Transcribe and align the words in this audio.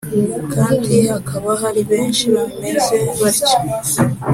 kandi 0.53 0.95
hakaba 1.11 1.49
hari 1.61 1.81
benshi 1.91 2.23
bameze 2.35 2.97
batyo 3.19 3.57